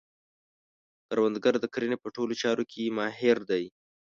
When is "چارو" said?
2.41-2.63